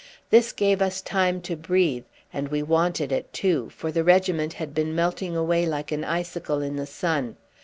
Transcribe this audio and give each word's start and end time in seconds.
This 0.31 0.51
gave 0.51 0.81
us 0.81 0.99
time 0.99 1.41
to 1.41 1.55
breathe, 1.55 2.05
and 2.33 2.47
we 2.47 2.63
wanted 2.63 3.11
it 3.11 3.31
too, 3.31 3.69
for 3.69 3.91
the 3.91 4.03
regiment 4.03 4.53
had 4.53 4.73
been 4.73 4.95
melting 4.95 5.35
away 5.37 5.67
like 5.67 5.91
an 5.91 6.03
icicle 6.03 6.59
in 6.63 6.75
the 6.75 6.87
sun. 6.87 7.35